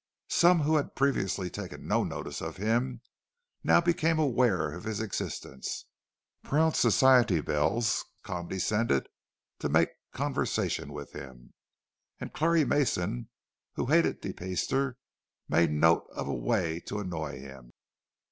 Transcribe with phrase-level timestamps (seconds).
[0.31, 3.01] Some who had previously taken no notice of him
[3.63, 5.85] now became aware of his existence;
[6.43, 9.07] proud society belles condescended
[9.59, 11.53] to make conversation with him,
[12.19, 13.29] and Clarrie Mason,
[13.75, 14.97] who hated de Peyster,
[15.47, 17.71] made note of a way to annoy him.